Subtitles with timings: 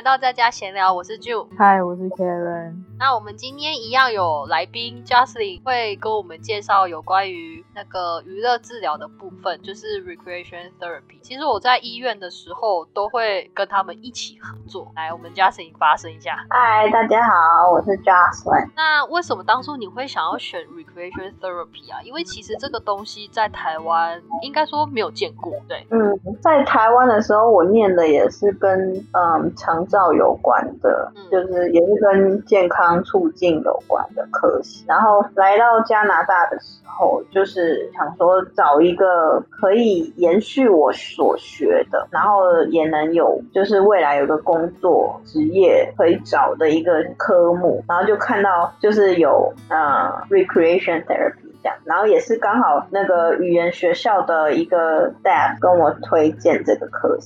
[0.00, 2.79] 来到在家闲聊，我是 Jew，嗨，我是 Karen。
[3.00, 11.18] 那我们今天一样有来宾 Justin 会跟我们介绍有关于那个娱乐治疗的部分，就是 recreation therapy。
[11.22, 14.92] 其实我在医院的时候都会跟他们一起合作。
[14.94, 16.44] 来，我们 Justin 发声一下。
[16.50, 18.68] 嗨，大家好，我是 Justin。
[18.76, 22.02] 那为什么当初你会想要选 recreation therapy 啊？
[22.02, 25.86] 因为其实这个东西在台湾应该说没有见过，对。
[25.88, 34.84] 嗯，在台湾的时候，我念的也是跟嗯长照有关的，就是也是跟健康促进有关的科系。
[34.86, 47.84] 然后来到加拿大的时候，就是想说找一个可以延续我所学的，然后也能有就是未来有个工作职业可以找的一个科目。
[47.88, 51.49] 然后就看到就是有呃 recreation therapy。
[51.84, 57.18] 然后也是刚好那个语言学校的一个 staff 跟我推荐这个课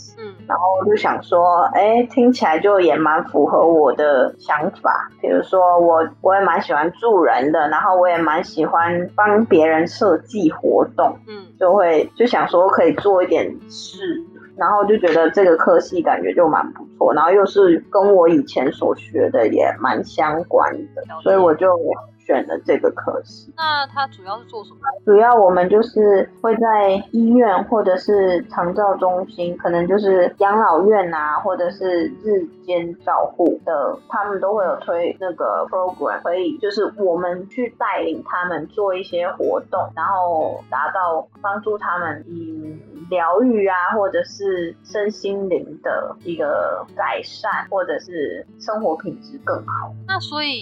[0.46, 5.08] 然后我就想说，哎，听起来就也蛮符合我的想法。
[5.20, 14.20] 比如说我我也蛮喜欢助人的，然后我也蛮喜欢帮别人设计活动，嗯，就会就想说可以做一点事，
[14.56, 21.78] 然后就觉得这个课系感觉就蛮不错，然后又是跟我以前所学的也蛮相关的，所以我就。
[22.24, 24.78] 选的这个科系，那它主要是做什么？
[25.04, 49.94] 主要我们就是会在医院或者是长照中心，可能就是养老院啊，或者是日间照护的，他们都会有推那个 program，可以就是我们去带领他们做一些活动，然后达到帮助他们以疗愈啊，或者是身心灵的一个改善，或者是生活品质更好。
[50.06, 50.60] 那所以。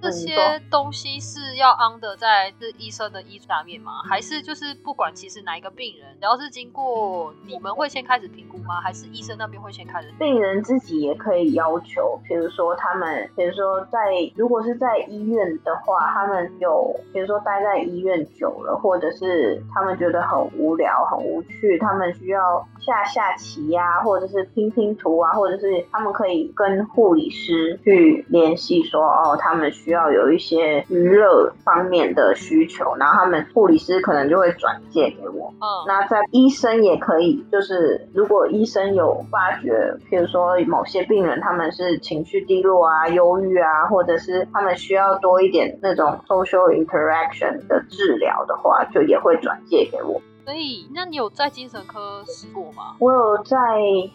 [0.00, 0.34] 这些
[0.70, 3.92] 东西是要 under 在是医生的医下面吗？
[4.08, 8.80] 还是就是不管其实哪一个病人，只要是经过你们会先开始评估吗？
[8.80, 10.12] 还是医生那边会先开始？
[10.18, 13.98] 病人自己也可以要求，比如说他们，比如说在
[14.34, 29.66] 如果是在医院的话，他们有比如说待在医院久了，或者是他们觉得很无聊、很无趣，他们需要下下棋呀，或者是拼拼图啊，或者是他们可以跟护理师去联系说，哦，他们。
[29.86, 35.54] 需要有一些娱乐方面的需求，然后他们护理师可能就会转介给我。
[35.60, 39.70] 嗯，那在医生也可以，就是如果医生有发觉，
[40.10, 50.20] 譬如说某些病人他们是情绪低落啊、忧郁啊，或者是他们需要多一点那种 social interaction 的治疗的话，就也会转介给我。
[50.46, 52.94] 所以，那你有在精神科试过吗？
[53.00, 53.58] 我有在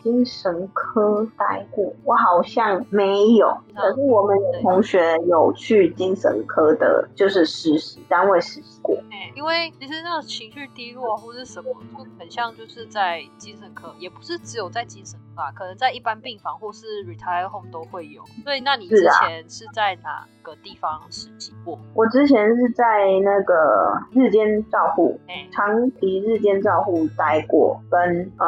[0.01, 3.53] 精神科待过，我好像没有。
[3.75, 8.95] 可是我们同学有去精神科的，就是实习单位实习过。
[9.11, 18.23] 哎，因为其实那种情绪低落或者什么，就很像就是在精神科，也不是只有在精神科，可能在一般病房或是 retire home 都会有。
[18.43, 21.77] 所以，那你之前是在哪个地方实习过？
[21.93, 22.83] 我之前是在
[23.23, 25.19] 那个日间照护，
[25.51, 26.21] 长期。
[26.21, 28.45] 日间照护待过，跟呃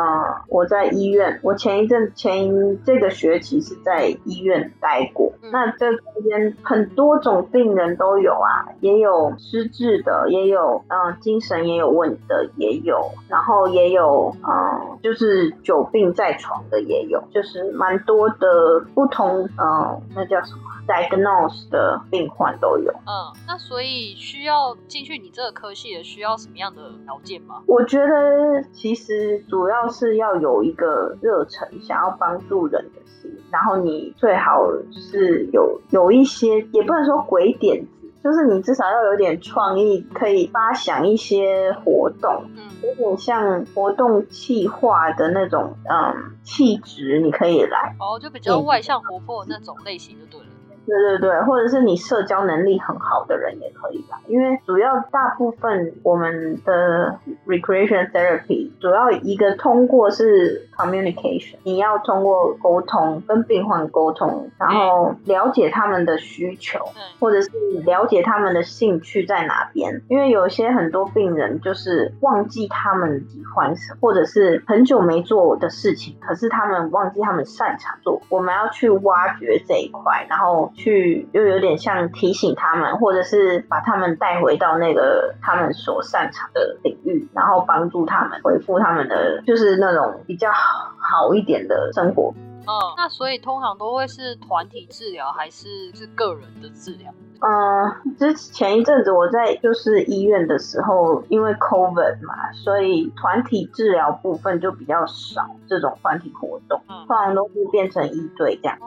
[0.48, 2.50] 我在医院，我前一阵前
[2.84, 5.34] 这个学期是在医院待过。
[5.52, 27.62] 那这中间很多种病人都有啊，也有失智的，也有嗯精神也有问题的也有，然后也有嗯就是久病在床的也有，就是蛮多的不同嗯那叫什么？diagnose 的病患都有，嗯，那所以需要进去你这个科系的需要什么样的条件吗？
[27.68, 50.53] 我觉得其实主要是要有一个热忱，想要帮助人的心，然后你最好是有有一些，也不能说鬼点子，就是你至少要有点创意，可以发想一些活动，嗯，有点像活动企划的那种，嗯，气质你可以来，哦，就比较外向活泼的那种类型就对了。
[50.86, 57.18] 对对对，或者是你社交能力很好的人也可以吧，因为主要大部分我们的
[57.48, 66.80] recreation therapy 主要一个通过是 communication，你要通过沟通跟病患沟通，然后了解他们的需求，
[67.20, 67.50] 或者是
[67.86, 80.73] 了解他们的兴趣在哪边，因为有些很多病人就是忘记他们喜欢什么，或者是很久没做的事情，可是他们忘记他们擅长做，我们要去挖掘这一块，然后。
[80.74, 92.34] 去又有点像提醒他们，或者是把他们带回到那个他们所擅长的领域，然后帮助他们恢复他们的就是那种比较好一点的生活。
[92.66, 97.12] 嗯，那所以通常都会是团体治疗还是是个人的治疗？
[97.42, 108.78] 嗯，之前一阵子我在就是医院的时候，因为 COVID 嘛，所以团体治疗部分就比较少这种团体活动，通常都是变成一对这样。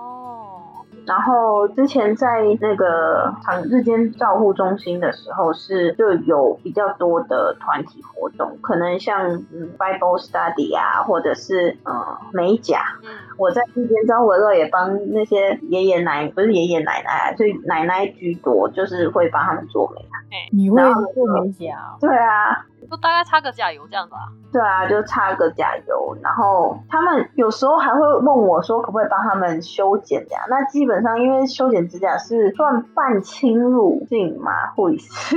[1.06, 12.80] 然后之前在那个长日间照护中心的时候，是就有比较多的团体活动，可能像嗯 Bible Study 啊，或者是呃美甲。
[13.04, 13.08] 嗯，
[13.38, 20.08] 我在日间照护的时候也帮那些爷爷奶不是爷爷奶奶，所以奶奶居多，就是会帮他们做美甲。
[20.52, 20.82] 你会
[21.14, 21.96] 做美甲？
[22.00, 22.66] 对啊。
[22.90, 24.28] 就大概擦个甲油这样子啊？
[24.52, 30.46] 对啊，就擦个甲油，然后他们有时候还会问我说，可不可以帮他们修剪呀？
[30.48, 35.36] 那基本上因为修剪指甲是算半侵入性嘛，护理师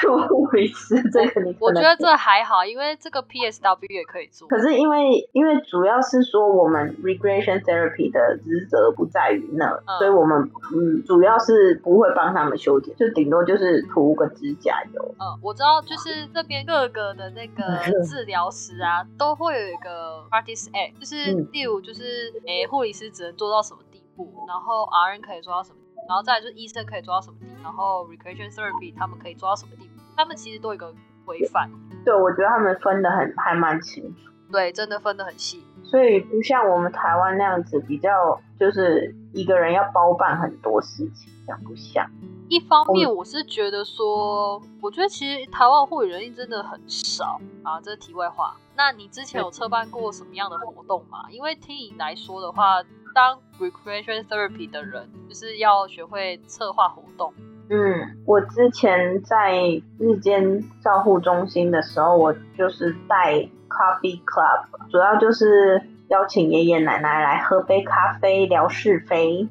[0.00, 4.48] 就护理师这个你我觉得这还好，因为这个 PSW 也可以做。
[4.48, 9.68] 可是因为因为主要是说我们 regression therapy 的职责不在于那，
[9.98, 15.14] 所以我们嗯主要是不会帮他们修剪，就顶多就是涂个指甲油。
[15.18, 16.59] 嗯，我知道，就是这边。
[16.64, 17.62] 各个的那个
[18.04, 25.78] 治疗师啊，都会有一个 practice act，就是例如就是诶，护理师只能做到什么地步，然后 RN 可以做到什么，
[26.08, 31.70] 然后再就是医生可以做到什么地，然后 recreation therapy 他们可以做到什么地步，他们其实都有一个规范。
[32.04, 34.30] 对，我觉得他们分的很还蛮清楚。
[34.52, 35.64] 对，真的分的很细。
[35.84, 42.08] 所以不像我们台湾那样子，比较就是一个人要包办很多事情，这样不像。
[42.50, 47.80] 一方面，我是觉得说，我觉得其实台湾护理人力真的很少啊。
[47.80, 48.56] 这是题外话。
[48.76, 51.30] 那你之前有策办过什么样的活动吗？
[51.30, 52.82] 因为听你来说的话，
[53.14, 57.32] 当 recreation therapy 的人，就是要学会策划活动。
[57.68, 63.34] 嗯，我之前在日间照护中心的时候，我就是带
[63.68, 69.46] coffee club，主要就是邀请爷爷奶奶来喝杯咖啡，聊是非。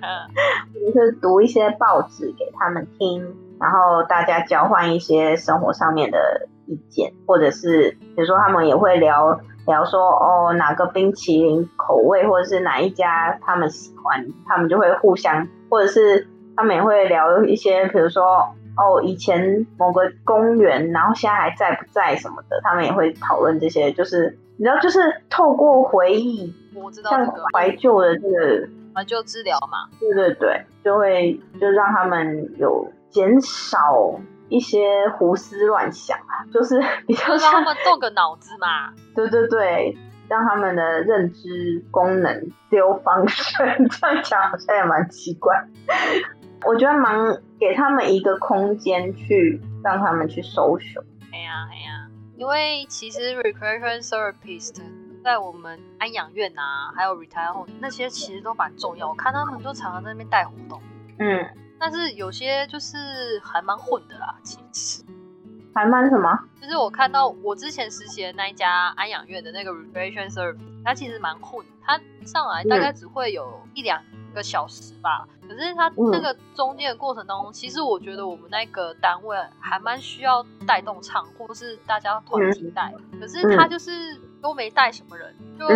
[0.94, 18.24] 就是读一些报纸给他们听，然后大家交换一些生活上面的意见，或者是比如说他们也会聊聊说哦哪个冰淇淋口味，或者是哪一家他们喜欢，他们就会互相，或者是他们也会聊一些，比如说
[18.76, 28.68] 哦以前某个公园，然后现在还在不在什么的，他们也会讨论这些，就是你知道，就是透过回忆，我知道像怀旧的这个。
[29.04, 38.92] 就治疗嘛，对对对，就会就让他们有减少一些胡思乱想啊，就是比较让他们动个脑子嘛。
[39.14, 39.96] 对对对，
[40.28, 45.54] 让他们的认知功能丢方向， 这样讲好像也蛮奇怪。
[46.64, 47.14] 我觉得蛮
[47.60, 51.00] 给他们一个空间去让他们去搜寻。
[51.32, 54.80] 哎呀哎呀，因为其实 recreation therapist。
[55.26, 59.08] 在我们安养院啊，还有 retire home 那些其实都蛮重要。
[59.08, 60.80] 我看他们都常常在那边带活动，
[61.18, 61.44] 嗯，
[61.80, 62.96] 但是有些就是
[63.42, 64.38] 还蛮混的啦。
[64.44, 65.02] 其实
[65.74, 66.30] 还蛮什么？
[66.62, 71.66] 就是我看到我之前实习的那一家安养院的那个 recreation service，它其实蛮混。
[71.82, 74.00] 它上来大概只会有一两
[74.36, 82.94] 个小时吧，可是他那个中间的过程当中，其实我觉得我们那个单位还蛮需要带动唱，或是大家团体带。
[83.18, 83.92] 可是他就是。
[84.42, 85.66] 都没带什么人，就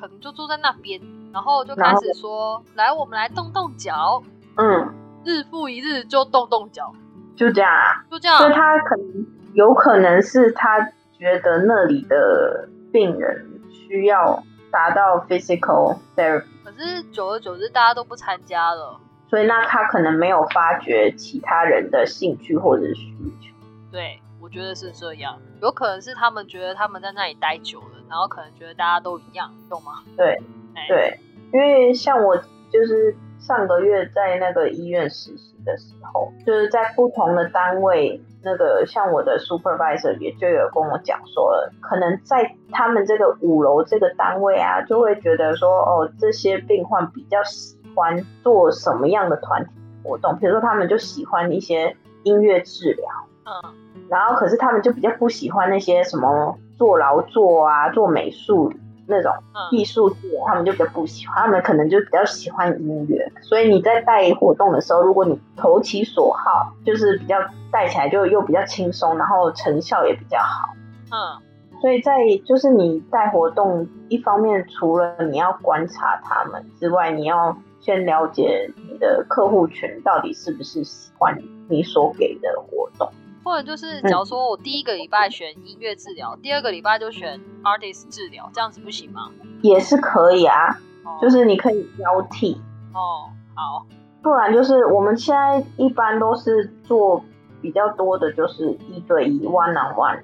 [0.00, 0.98] 可能就坐在那边，
[1.34, 4.22] 然后就开始说：“来，我们来动动脚。”
[4.56, 6.90] 嗯，日复一日就动动脚，
[7.36, 8.38] 就这样啊，就这样。
[8.38, 10.80] 就他可能有可能是他
[11.18, 18.98] 觉得那里的病人需要达到 physical therapy，可是久而久之大家都不参加了，
[19.30, 23.54] 所以那他可能没有发掘其他人的兴趣或者需求。
[23.92, 27.86] 对，我觉得是这样，有可能是他们觉得他们在那里待久了。
[28.08, 30.02] 然后可能觉得大家都一样，懂吗？
[30.16, 30.40] 对，
[30.88, 31.20] 对，
[31.52, 49.70] 因为像我就是上个月在那个医院实习的时候，就是在不同的单位，那个像我的 supervisor 也就有跟我讲说，可能在他们这个五楼这个单位啊，就会觉得说，哦，这些病患比较喜欢做什么样的团体
[50.04, 53.06] 活动，比如说他们就喜欢一些音乐治疗，
[53.44, 53.74] 嗯，
[54.08, 56.56] 然后可是他们就比较不喜欢那些什么。
[56.78, 58.70] 做劳作啊，做美术
[59.06, 59.32] 那种
[59.70, 63.30] 艺术治疗，他们就比较不喜欢，他们可能就比较喜欢音乐。
[63.40, 67.36] 所以你在带活动的时候，如果你投其所好，就是比较
[67.70, 70.74] 带起来就又比较轻松，然后成效也比较好。
[71.12, 83.08] 嗯，所以在就是你带活动，一方面除了你要观察他们之外，你要先了解你的客户群到底是不是喜欢你所给的活动。
[83.46, 89.30] 或者就是，假如说我第一个礼拜选音乐治疗，第二个礼拜就选 artist 治疗，这样子不行吗？
[89.62, 90.76] 也是可以啊，
[91.22, 92.60] 就是你可以交替。
[92.92, 93.86] 哦，好。
[94.20, 97.24] 不然就是我们现在一般都是做
[97.62, 100.18] 比较多的，就是一对一 one on one。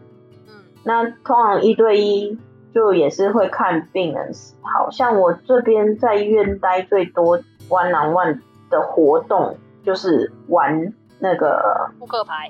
[0.48, 2.36] 嗯，那通常一对一
[2.74, 7.38] 就也是会看病人好像我这边在医院待最多
[7.68, 12.46] one on one 的活动就是玩那个扑克牌。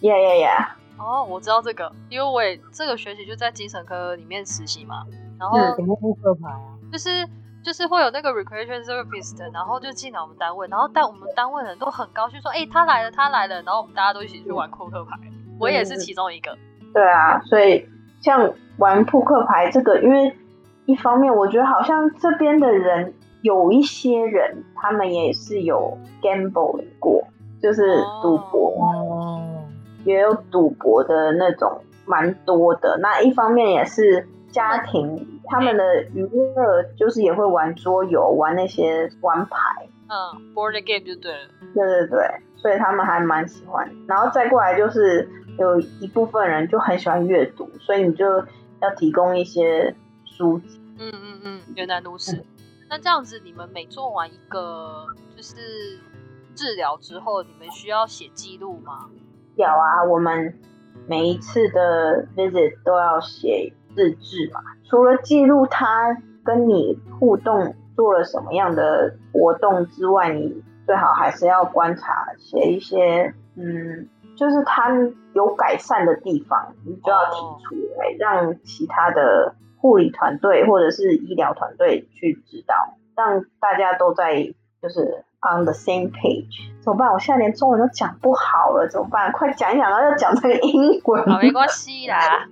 [0.00, 0.68] Yeah yeah yeah。
[0.98, 5.04] 哦，我知道这个，因为我也这个学期就在精神科里面实习嘛。
[5.38, 6.74] 然后什么扑克牌啊？
[6.90, 7.28] 就是。
[7.64, 15.18] 就是会有那个 recreation therapist，然后就进来我们单位，然后但我们单位人都很高兴说，哎，他来了，他来了，然后我们大家都一起去玩扑克牌，
[15.58, 16.54] 我也是其中一个。
[16.92, 17.88] 对啊，所以
[18.20, 20.36] 像玩扑克牌这个，因为
[20.84, 27.26] 一方面我觉得好像这边的人有一些人，他们也是有 gamble 过，
[27.64, 28.76] 就是赌博，
[30.04, 32.98] 也有赌博的那种蛮多的。
[33.00, 35.40] 那一方面也是家庭。
[35.46, 36.22] 他们的娱
[36.56, 39.58] 乐就是也会玩桌游，玩那些玩牌，
[40.08, 41.48] 嗯，board game 就对了。
[41.74, 42.18] 对对对，
[42.56, 43.90] 所以他们还蛮喜欢。
[44.06, 45.26] 然后再过来就是
[45.58, 48.26] 有一部分人就很喜欢阅读，所以你就
[48.80, 49.94] 要提供一些
[50.26, 50.78] 书籍。
[50.98, 52.44] 嗯嗯嗯，原来如此。
[52.88, 55.06] 那这样子，你们每做完一个
[55.36, 55.98] 就是
[56.54, 59.10] 治疗之后，你们需要写记录吗？
[59.56, 60.58] 有啊，我们
[61.06, 64.60] 每一次的 visit 都要写日志嘛。
[64.84, 74.90] 除了记录他跟你互动做了什么样的活动之外，你最好还是要观察，写一些，嗯，就是他
[75.34, 82.74] 有改善的地方，你就要提出来，让其他的护理团队或者是医疗团队去指导，
[83.16, 86.72] 让大家都在就是 on the same page。
[86.82, 87.10] 怎么办？
[87.12, 89.32] 我现在连中文都讲不好了，怎么办？
[89.32, 91.24] 快讲一讲，然后要讲这个英文。
[91.24, 92.46] 好，没关系啦。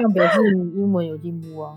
[0.00, 1.74] 样表示你英文有进步啊！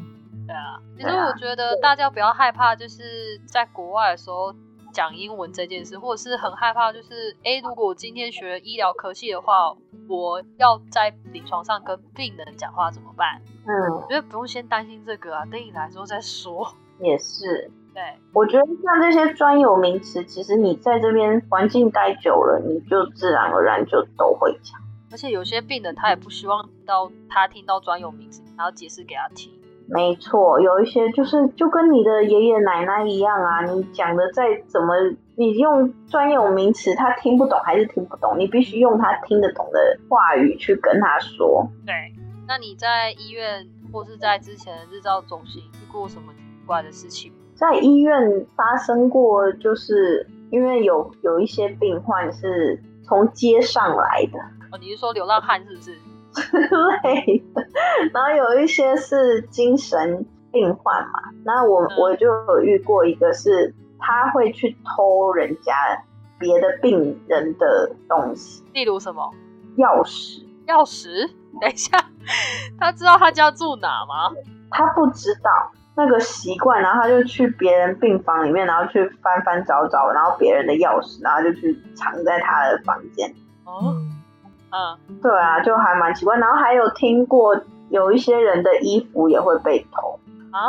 [0.47, 4.53] 对啊，其实我觉得大家不要害怕，就是在国外的时候
[4.91, 9.71] 讲英文这件事，或者是很害怕，就是诶，如果我今天学医疗科系的话，
[10.09, 13.39] 我要在临床上跟病人讲话怎么办？
[13.67, 16.67] 嗯，我觉得不用先担心这个啊，等你来之后再说。
[16.99, 24.79] 也是，对，我觉得像这些专有名词，其实你在这边环境待久了，你就自然而然就都会讲。
[25.11, 29.51] 而且有些病人他也不希望到他听到专有名词，然后解释给他听。
[29.89, 34.95] 没错，有一些就是就跟你的爷爷奶奶一样啊，你讲的再怎么，
[35.35, 41.67] 你用专有名词他听不懂还是听不懂，你必须用他听得懂的话语去跟他说。
[41.85, 42.13] 对，
[42.47, 47.33] 那你在医院或是在之前的日照中心遇过什么奇怪的事情？
[47.59, 54.39] 在医院发生过，就是因为有有一些病患是从街上来的。
[54.71, 55.93] 哦，你是说流浪汉是不是
[56.31, 57.61] 之类的？
[58.13, 65.73] 然后有一些是精神病患嘛，那我我就有遇过一个是他会去偷人家
[66.39, 69.33] 别的病人的东西，例如什么
[69.77, 70.45] 钥匙？
[70.65, 71.29] 钥匙？
[71.59, 71.97] 等一下，
[72.79, 74.31] 他知道他家住哪吗？
[74.69, 75.49] 他不知道
[75.99, 83.29] 那个习惯，然后他就去别人病房里面，然后去翻翻找找，然后别人的钥匙，然后就去藏在他的房间。
[83.65, 83.93] 哦。
[84.71, 86.37] 嗯，对啊，就还蛮奇怪。
[86.37, 90.19] 然后还有听过有一些人的衣服也会被偷
[90.51, 90.59] 啊，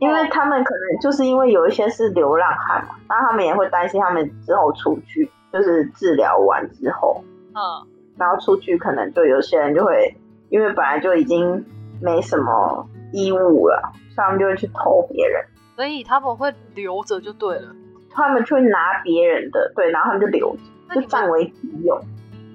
[0.00, 7.22] 因为他们可能就是因为有一些是流浪汉嘛，然后他们也会担心他们之后出去，就是治疗完之后，
[7.54, 7.86] 嗯，
[8.18, 10.16] 然后出去可能就有些人就会，
[10.48, 11.64] 因为本来就已经
[12.02, 15.44] 没什么衣物了，所以他们就会去偷别人，
[15.74, 17.74] 所以他们会留着就对了，
[18.10, 20.56] 他们去拿别人的，对，然后他们就留
[20.88, 22.00] 着，就占为己用。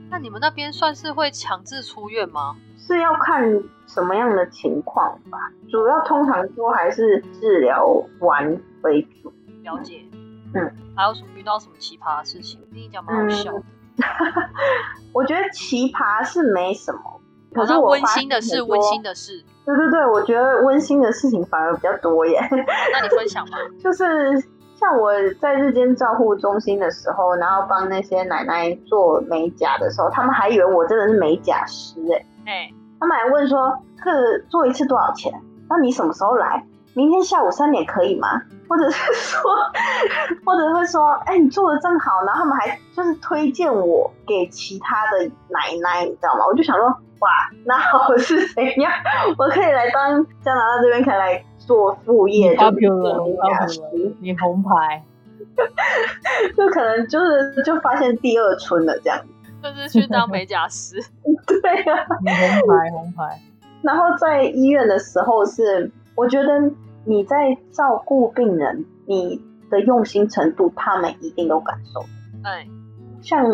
[0.10, 2.56] 那你们那边算是会强制出院吗？
[2.78, 3.44] 是要看
[3.86, 5.38] 什么样的情况吧，
[5.70, 7.86] 主要通常都还是治疗
[8.20, 9.32] 完为主。
[9.62, 10.04] 了解，
[10.56, 12.60] 嗯，还有什么遇到什么奇葩的事情？
[12.72, 13.64] 跟你讲蛮好笑的。
[15.14, 17.22] 我觉得奇葩是没什么，
[17.54, 19.44] 可是温馨的事，温馨的事。
[19.76, 22.40] 对对对，我觉得温馨的事情反而比较多耶。
[22.50, 23.58] 那你分享吧。
[23.84, 24.06] 就是。
[24.80, 25.12] 像我
[25.42, 35.34] 在日间照护中心的时候，然后帮那些奶奶做美甲的时候，他们还以为我真的是美甲师哎，哎，他们还问说，这做一次多少钱？
[35.70, 36.66] 那你什么时候来？
[36.94, 38.42] 明天下午三点可以吗？
[38.70, 39.52] 或者是说，
[40.46, 46.46] 或者会说，哎，你做的正好，然后他们还就是推荐我给其他的奶奶，你知道吗？
[46.48, 46.88] 我就想说，
[47.20, 47.30] 哇，
[47.66, 47.76] 那
[48.10, 48.90] 我是谁呀？
[49.38, 51.44] 我可以来当加拿大这边可以来。
[51.68, 52.72] 做副业就
[54.20, 55.04] 你红牌，
[56.58, 59.24] 就可能就是就发现第二春了这样，
[59.62, 60.96] 就是去当美甲师。
[61.46, 63.40] 对呀，你红牌红牌。
[63.84, 66.72] 然后在医院的时候是，我觉得
[67.06, 72.04] 你在照顾病人，你的用心程度，他们一定都感受。
[72.44, 72.66] 哎，
[73.22, 73.46] 像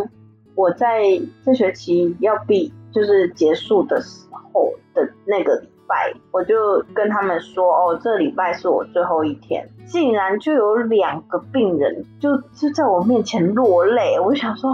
[0.55, 1.01] 我在
[1.43, 14.73] 这学期要毕，就是结束的时候的那个礼拜，我就跟他们说，哦，这礼拜是我最后一天，竟然就有两个病人就就在我面前落泪，我就想说。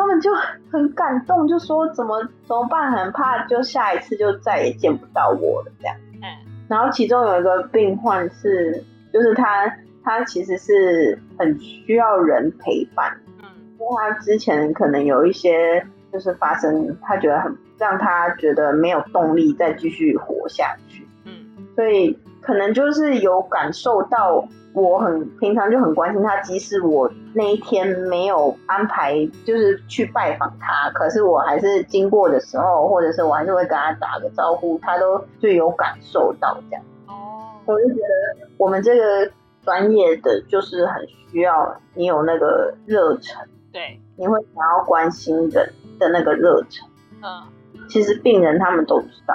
[0.00, 0.30] 他们就
[0.70, 2.92] 很感动，就说怎么怎么办？
[2.92, 5.96] 很怕就下一次就再也见不到我了这样。
[6.22, 6.22] 嗯，
[6.68, 9.66] 然后其中有一个病患是，就是他
[10.04, 13.12] 他其实是很需要人陪伴。
[13.42, 13.48] 嗯，
[13.80, 21.06] 因为他之前可能有一些就是发生，他觉得很让他觉得没有动力再继续活下去。
[21.24, 21.32] 嗯，
[21.74, 24.48] 所以可能就是有感受到。
[24.74, 36.84] 我很平常就很关心他，即使我那一天没有安排，就是去拜访他，可是我还是经过的时候，或者是我还是会跟他打个招呼，他都就有感受到这样。
[37.08, 39.28] 哦，我就觉得我们这个
[39.64, 46.88] 专业的就是很需要你有那个热忱，对，你会想要关心人的那个热忱。
[47.22, 47.42] 嗯，
[47.88, 49.34] 其实病人他们都知道。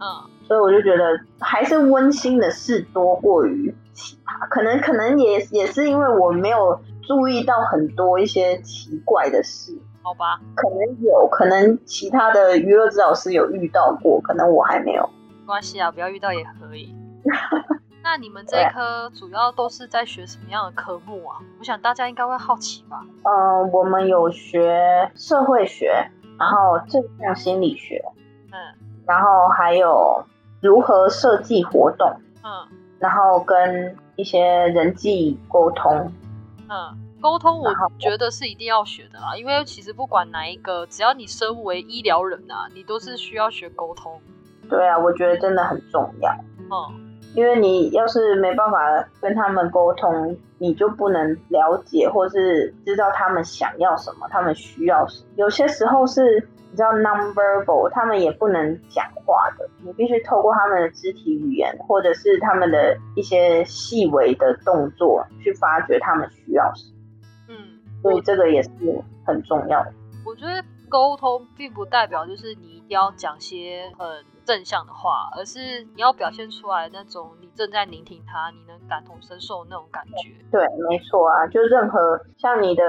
[0.00, 1.04] 嗯，所以我就觉得
[1.38, 3.74] 还是温馨的事多过于。
[3.92, 10.40] 奇葩，可能可能也也是因为我没有注意到很多一些奇怪的事，好吧？
[10.54, 15.02] 可能有可能其他的娱乐指导师有遇到过，可能我还没有。
[15.40, 16.94] 没关系啊，不要遇到也可以。
[18.02, 21.38] 那你们这一科主要都是在学什么样的科目啊？
[21.58, 23.04] 我想大家应该会好奇吧。
[23.24, 28.02] 嗯，我们有学社会学，然后正向心理学，
[28.52, 28.58] 嗯，
[29.06, 30.24] 然后还有
[30.60, 32.10] 如何设计活动，
[32.42, 32.68] 嗯。
[32.98, 36.12] 然后跟一些人际沟通，
[36.68, 44.20] 嗯，沟通我觉得是一定要学的啦，因为其实不管哪一个，只要你身为医疗人啊，你都是需要学沟通。
[44.68, 46.30] 对啊，我觉得真的很重要。
[46.58, 48.78] 嗯，因为你要是没办法
[49.20, 55.28] 跟他们沟通，你就不能了解或是知道他们想要什么，他们需要什么。
[55.36, 56.48] 有些时候是。
[56.72, 66.94] 你知道 nonverbal，他们也不能讲话的，你必须透过他们的肢体语言，或者是他们的一些细微的动作，去发掘他们需要什么。
[67.48, 67.56] 嗯，
[68.00, 68.70] 所以这个也是
[69.26, 69.92] 很重要的。
[70.24, 74.06] 我觉得沟通并不代表就是你一定要讲些很
[74.50, 80.28] 正向的话，而是你要表现出来那种你正在聆听他，你能感同身受那种感觉。
[80.50, 82.82] 对，没错啊，就任何像你的。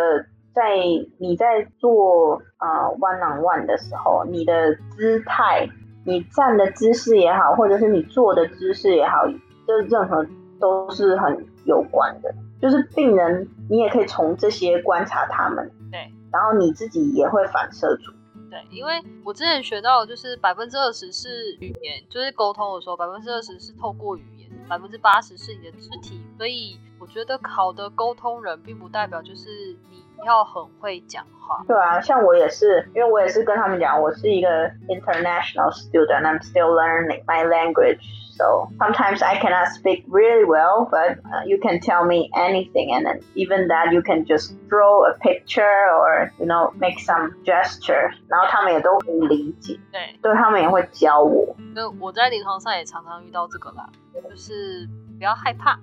[0.53, 0.75] 在
[1.17, 5.65] 你在做啊 one on one 的时候，你的姿态，
[6.03, 9.25] 你站的姿势也好，或者是你坐的姿势也好，
[9.65, 10.27] 就任何
[10.59, 12.35] 都是很有关的。
[12.61, 18.11] 就是病人，你也可以从这些观察他们，对，然后你自己也会反射出。
[18.51, 26.21] 对，因为我之前学到，就是百分之二十是语言，就是沟通的时候，百分之二十是透过语言，百分之八十是你的肢体。
[26.37, 29.49] 所以我觉得好的沟通人，并不代表就是
[29.89, 30.01] 你。
[30.23, 37.97] 要很会讲话，对啊，像我也是，因为我也是跟他们讲，我是一个 international student, I'm still learning my language.
[38.36, 43.06] So sometimes I cannot speak really well, but uh, you can tell me anything, and
[43.06, 51.56] then even that you can just draw a picture or you know make some gesture，然后他们也都可以理解，对，对他们也会教我。
[51.74, 55.78] 就我在临床上也常常遇到这个啦，就是不要害怕。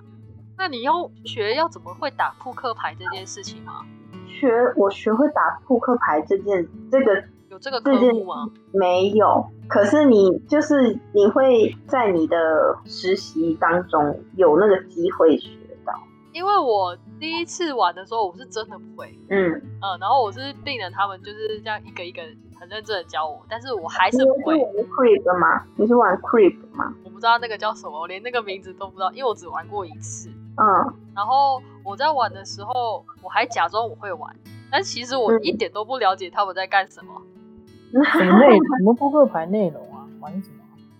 [0.55, 3.81] 那你要学要怎么会打扑克牌这件事情吗？
[4.27, 7.23] 学我学会打扑克牌这件，这个
[7.58, 8.48] 有这个科目吗？
[8.72, 9.44] 没有。
[9.68, 12.36] 可是你就是你会在你的
[12.86, 15.50] 实习当中有那个机会学
[15.84, 15.92] 到。
[16.32, 19.12] 因为我第一次玩的时候，我是真的不会。
[19.28, 19.50] 嗯
[19.82, 22.22] 嗯，然后我是病人，他们就是这样一个一个
[22.60, 24.54] 很认真的教我，但是我还是不会。
[24.54, 25.64] 你是玩 Creep 吗？
[25.76, 26.94] 你是玩 Creep 吗？
[27.04, 30.30] 我不知道那个叫什么，我连那个名字都不知道，因为我只玩过一次。
[30.56, 34.34] 嗯，然后我在玩的时候，我还假装我会玩，
[34.70, 37.20] 但其实我一点都不了解他们在干什么。
[37.92, 40.04] 什么 内什么扑克牌内容啊？
[40.20, 40.56] 玩什么？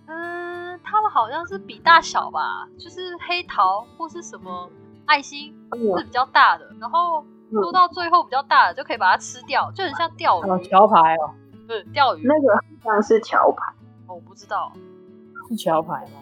[0.07, 4.69] 嗯，他们好像是比大小吧，就是黑桃或是什么
[5.05, 10.63] 爱心是比较大的，然后撸到最后比较大的就可以把它吃掉，就很像钓鱼。
[10.67, 11.31] 桥牌哦，
[11.67, 13.73] 对，钓鱼那个好像是桥牌，
[14.07, 14.71] 我不知道
[15.47, 16.19] 是桥牌吗？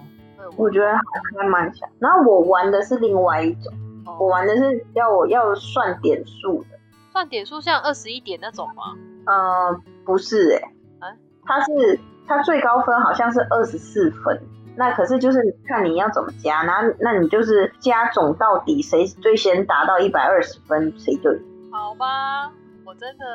[0.55, 1.01] 我觉得还
[1.41, 1.89] 还蛮像。
[1.99, 3.73] 然后我玩的是另外一种，
[4.19, 6.79] 我玩的是要我要算点数的，
[7.11, 8.83] 算点数像二十一点那种吗？
[9.25, 10.61] 嗯，不是哎，
[10.99, 11.13] 啊，
[11.45, 14.41] 他是他最高分好像是二十四分，
[14.77, 21.41] 那可是就是看你要怎么加，那那你就是加总到底，谁最先达到一百二十分，谁就赢。
[21.71, 22.49] 好吧，
[22.85, 23.25] 我真的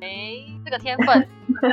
[0.00, 1.26] 没这个天分。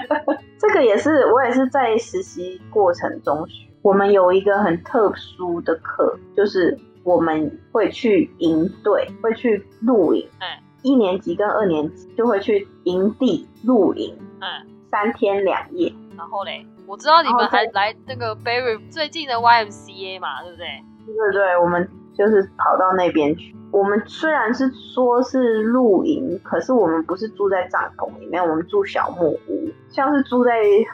[0.59, 3.67] 这个也是我也是在实习过程中学。
[3.81, 10.27] 我们有一个很特殊的课，就是我们会去营队，会去露营。
[10.39, 14.47] 嗯一年级跟二年级就会去营地露营，嗯，
[14.91, 15.91] 三天两夜。
[16.15, 20.67] 然后嘞，我知道你们还来那个 Berry 最近的 YMCA 嘛，对不对？
[21.07, 23.55] 对对对，我们就是跑到那边去。
[23.71, 30.51] 我们虽然是说是露营，可是我们不是住在帐篷里面，我们住小木屋，像是住在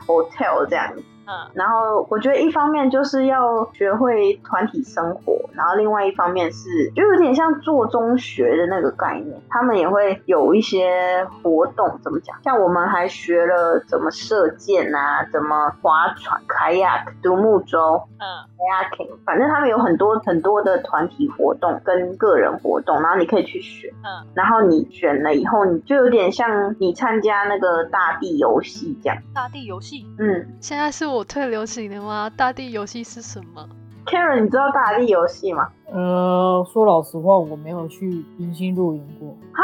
[0.08, 1.04] hotel 这样子。
[1.32, 12.36] 嗯，然后我觉得一方面就是要学会团体生活，然后另外一方面是就有点像做中学的那个概念，他们也会有一些活动，怎么讲？
[12.44, 18.04] 像我们还学了怎么射箭啊，怎么划船、kayak、独木舟。
[18.20, 18.26] 嗯
[18.62, 29.18] kayaking，反正他们有很多很多的团体活动跟个人活动，然后你可以去选，嗯，然后你选了以后，你就有点像你参加那个大地游戏这样。
[29.34, 32.30] 大地游戏嗯现在是我退流行的吗？
[32.30, 33.68] 大地游戏是什么
[34.06, 35.70] ？，Karen，你知道大地游戏吗？
[35.92, 39.64] 呃，说老实话，我没有去冰心露营过，哈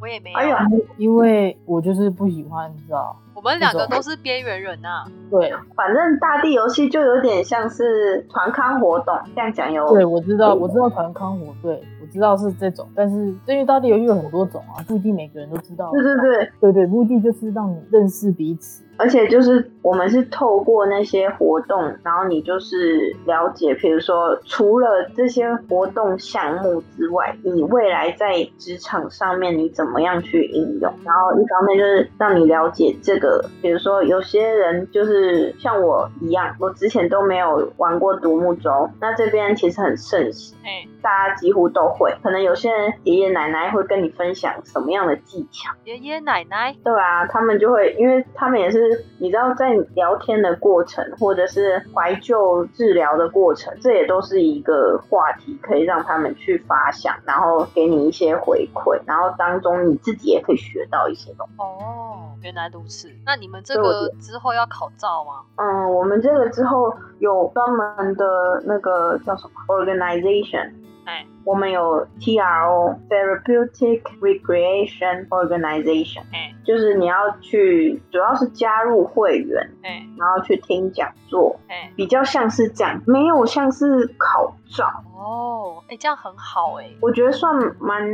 [0.00, 0.38] 我也没有。
[0.38, 0.66] 哎呀，
[0.96, 3.16] 因为我就是不喜欢，你知道？
[3.34, 15.90] 我们两个都是边缘人呐、对，反正大地游戏就有点像是团康活动，这样讲有对，我知道，我知道团康活动，我知道是这种，但是因为大地游戏有很多种啊，不一定每个人都知道。
[15.92, 18.82] 对对对，对对，目的就是让你认识彼此。
[18.98, 40.56] 而且就是我们是透过那些活动，然后你就是了解，比如说除了这些活动项目之外，你未来在职场上面你怎么样去应用，然后一方面就是让你了解这个，比如说有些人就是像我一样，我之前都没有玩过独木舟，那这边其实很盛行。
[40.64, 48.85] 哎、大家几乎都会，可能有些人爷爷奶奶会跟你分享什么样的技巧，爷爷奶奶，对啊，他们就会，因为他们也是，
[49.18, 61.54] 你知道，在聊天的过程，或者是怀旧治疗的过程，这也都是一个话题，可以让他们去发想，然后给你一些回馈，然后当中你自己也可以学到一些东西。
[61.58, 63.10] 哦，原来如此。
[63.24, 65.42] 那你们这个之后要考照吗？
[65.56, 70.70] 嗯，我们这个之后有专门的那个叫什么 organization，
[71.06, 86.90] 哎，我们有 TRO Therapeutic Recreation Organization，哎就是你要去，主要是加入会员，哎然后去听讲座，哎，比较像是讲，没有像是考照，哦，哎，这样很好哎。
[87.00, 88.04] 我觉得算蛮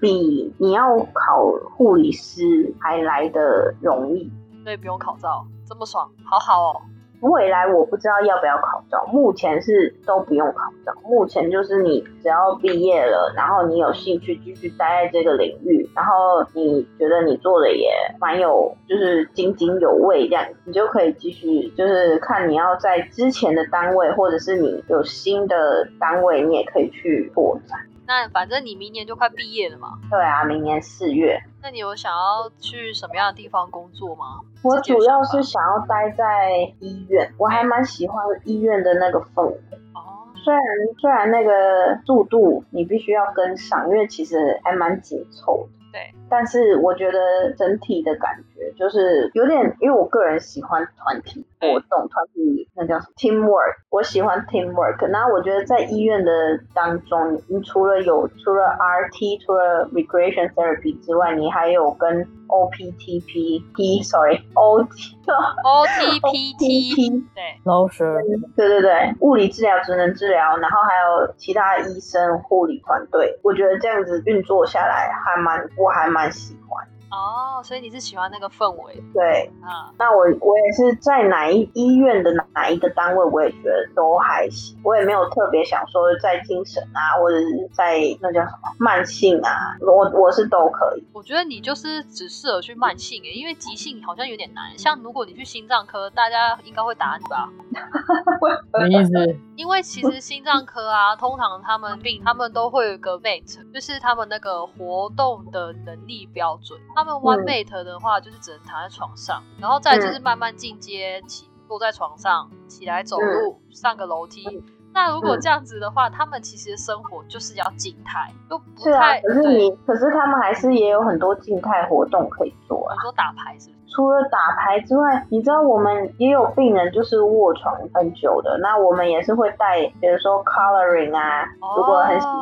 [0.00, 1.44] 比你要考
[1.76, 4.30] 护理师还来的容易。
[4.64, 6.82] 对不用考照，这么爽，好好哦。
[7.20, 10.92] 未来我不知道要不要考照，目前是都不用考照。
[11.04, 27.78] 目前就是你只要毕业了，然后你有兴趣继续待在这个领域，然后你觉得你做的也蛮有，就是津津有味这样，你就可以继续，就是看你要在之前的单位，或者是你有新的单位，你也可以去拓展。
[28.06, 34.40] 那反正你明年就快毕业了嘛，对啊，明年四月，那你有想要去什么样的地方工作吗？
[34.62, 39.56] 我主要是想要待在医院，我还蛮喜欢医院的那个氛围。
[39.94, 40.62] 哦，虽然
[40.98, 55.06] 虽然那个速度你必须要跟上，因为其实还蛮紧凑的，对，但是我觉得整体的感觉就是有点，因为我个人喜欢团体活动，团体那叫什么 teamwork，我喜欢 teamwork。
[55.08, 56.32] 那我觉得在医院的
[56.74, 65.20] 当中，你你除了有除了 RT，除了 recreation therapy 之外，你还有跟 OPTP，P，sorry，OT。
[65.62, 68.16] O T P T，对，老师，
[68.56, 76.84] 对对对，物理治疗、职能治疗，然后还有其他医生、护理团队，我觉得这样子运作下来还蛮，我还蛮喜欢。
[77.10, 79.90] 哦，所以你是喜欢那个氛围对，啊？
[79.98, 91.04] 那我我也是在哪一医院的哪一个单位，我也觉得都还行，我也没有特别想说在精神啊，或者是在那叫什么慢性啊，我我是都可以。
[91.12, 94.78] 我觉得你就是只适合去慢性欸，因为急性好像有点难。
[94.78, 97.48] 像如果你去心脏科，大家应该会打你吧？
[98.72, 99.10] 什么意思？
[99.56, 106.78] 因为其实心脏科啊，通常他们病他们都会有一个 mate，就是他们那个活动的能力标准。
[107.00, 114.44] 他们 one 嗯 mate 的话，就是只能躺在床上，然后再就是慢慢进阶起坐在床上，起来走路，上个楼梯。
[114.48, 119.42] 嗯那如果嗯这样子的话，他们其实生活就是要静态，都不是啊太，可是。
[119.46, 123.00] 你，可是他们还是也有很多静态活动可以做啊你。
[123.02, 123.79] 说打牌是不是？
[124.00, 131.44] 除了打牌之外，你知道我们也有病人就是卧床很久的，那我们也是会带，比如说 coloring 啊，
[131.76, 132.34] 如果很喜欢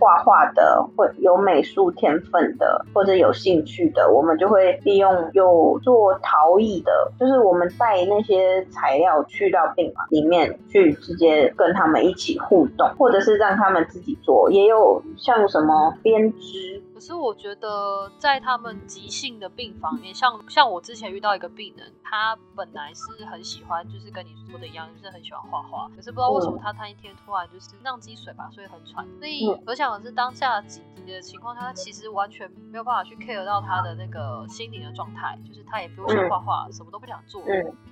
[0.00, 16.82] 画画的，会有美术天分的，或者有兴趣的，我们就会利用有做陶艺的，就是我们带那些材料去到病房里面去，直接跟他们一起互动，或者是让他们自己做，也有像什么编织。
[17.02, 25.88] 可是我觉得在他们急性的病房里面，像像我之前遇到一个病人，他本来是很喜欢，就是跟你说的一样，就是很喜欢画画。
[25.96, 29.04] 可是不知道为什么他他一天突然就是 năng 积水吧，所以很喘。
[29.18, 37.42] 所以可想而知，当下紧急的情况下，他其实完全没有办法去 care 到他的那个心灵的状态，就是他也不用去画画，什么都不想做，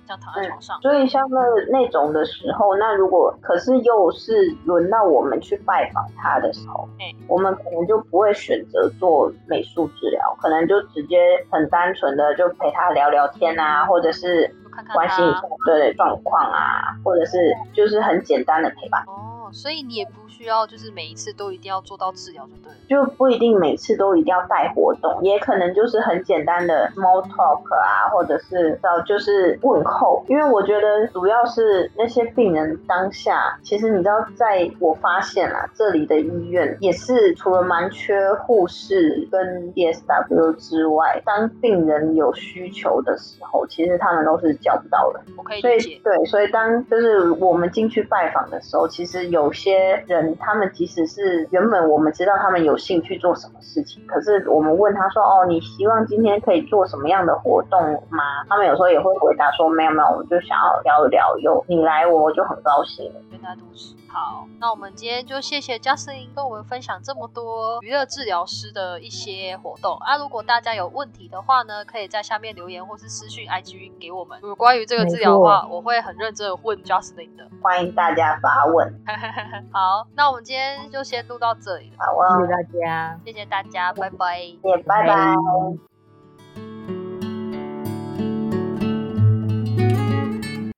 [0.07, 0.81] 想躺在床上。
[0.81, 6.87] 所以像那那种的时候，那如果可是又是轮到我们去拜访他的时候，
[7.27, 8.89] 我们可能就不会选择。
[9.01, 11.17] 做美术治疗，可能就直接
[11.51, 14.55] 很单纯的就陪他聊聊天啊，或者是
[14.93, 17.37] 关心一下对状况啊，或者是
[17.73, 19.03] 就是很简单的陪伴。
[19.51, 20.21] 哦，所以你也不。
[20.31, 30.25] 需要就是每一次都一定要做到治疗就对了，就不一定每次都一定要带活动，也可能就是很简单的 small talk 啊，或者是到就是问候。
[30.27, 45.21] 因为我觉得主要是那些病人当下，其实你知道，在我发现啊，这里的医院也是除了蛮缺护士跟 DSW 之外，当病人有需求的时候，其实他们都是叫不到人。
[45.37, 46.01] 我可以理解。
[46.03, 50.35] 对，所以当就是我们进去拜访的时候，其实有些人。
[50.37, 63.95] 他们即使是原本我们知道他们有兴趣做什么事情，可是我们问他说：“哦，你希望今天可以做什么样的活动吗？”他们有时候也会回答说：“没有没有，我就想要聊一聊，有你来我就很高兴。”原来如此。
[64.13, 70.17] 好，那我们今天就谢谢 Justin 跟我们分享这么多娱乐治疗师的一些活动啊！
[70.17, 74.37] 如果大家有问题的话呢，可以在下面留言或是私讯 IG 给我们。
[74.41, 77.47] 有关于这个治疗的话，我会很认真的问 Justin 的。
[77.63, 78.93] 欢迎大家发问。
[79.71, 81.97] 好，那我们今天就先录到这里了。
[81.99, 85.90] 好，谢谢大家，谢谢大家，拜拜，也拜拜。